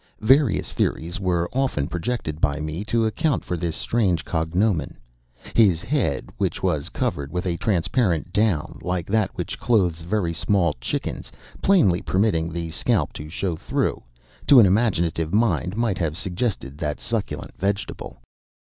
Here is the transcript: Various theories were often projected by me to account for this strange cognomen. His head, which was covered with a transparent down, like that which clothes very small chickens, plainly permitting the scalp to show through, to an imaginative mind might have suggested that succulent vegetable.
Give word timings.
Various 0.21 0.73
theories 0.73 1.19
were 1.19 1.47
often 1.53 1.85
projected 1.87 2.41
by 2.41 2.59
me 2.59 2.83
to 2.85 3.05
account 3.05 3.45
for 3.45 3.55
this 3.55 3.75
strange 3.75 4.25
cognomen. 4.25 4.97
His 5.53 5.83
head, 5.83 6.31
which 6.37 6.63
was 6.63 6.89
covered 6.89 7.31
with 7.31 7.45
a 7.45 7.55
transparent 7.57 8.33
down, 8.33 8.79
like 8.81 9.05
that 9.05 9.29
which 9.37 9.59
clothes 9.59 10.01
very 10.01 10.33
small 10.33 10.73
chickens, 10.81 11.31
plainly 11.61 12.01
permitting 12.01 12.51
the 12.51 12.69
scalp 12.71 13.13
to 13.13 13.29
show 13.29 13.55
through, 13.55 14.01
to 14.47 14.59
an 14.59 14.65
imaginative 14.65 15.35
mind 15.35 15.77
might 15.77 15.99
have 15.99 16.17
suggested 16.17 16.79
that 16.79 16.99
succulent 16.99 17.51
vegetable. 17.59 18.17